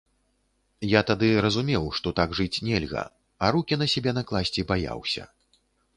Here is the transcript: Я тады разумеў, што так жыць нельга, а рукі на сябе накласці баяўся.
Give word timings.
Я 0.91 1.01
тады 1.09 1.27
разумеў, 1.45 1.83
што 1.99 2.13
так 2.19 2.33
жыць 2.41 2.61
нельга, 2.69 3.03
а 3.45 3.53
рукі 3.57 3.79
на 3.83 3.89
сябе 3.95 4.11
накласці 4.19 4.67
баяўся. 4.73 5.23